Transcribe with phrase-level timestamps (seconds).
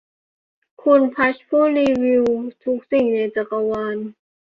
[0.83, 2.25] คุณพัชผู้รีวิว
[2.63, 3.97] ทุกสิ่งในจักรวาล